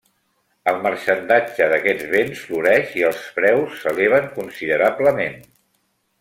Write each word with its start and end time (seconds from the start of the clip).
El 0.69 0.77
marxandatge 0.85 1.67
d'aquests 1.73 2.07
béns 2.13 2.41
floreix 2.47 2.97
i 3.03 3.07
els 3.11 3.21
preus 3.37 3.77
s'eleven 3.83 4.27
considerablement. 4.41 5.39